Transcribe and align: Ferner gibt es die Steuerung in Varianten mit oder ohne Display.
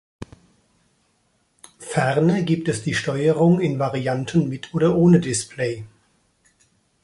Ferner 1.77 2.41
gibt 2.41 2.67
es 2.69 2.81
die 2.81 2.95
Steuerung 2.95 3.59
in 3.59 3.77
Varianten 3.77 4.49
mit 4.49 4.73
oder 4.73 4.95
ohne 4.95 5.19
Display. 5.19 5.85